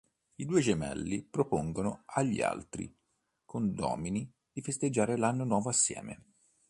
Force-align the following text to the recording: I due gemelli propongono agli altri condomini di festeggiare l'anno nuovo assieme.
I 0.37 0.45
due 0.45 0.61
gemelli 0.61 1.21
propongono 1.21 2.01
agli 2.07 2.41
altri 2.41 2.91
condomini 3.45 4.27
di 4.51 4.59
festeggiare 4.63 5.15
l'anno 5.15 5.43
nuovo 5.43 5.69
assieme. 5.69 6.23